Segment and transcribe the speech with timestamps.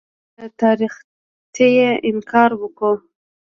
[0.37, 1.67] له تاریخیته
[2.09, 2.91] انکار وکوو.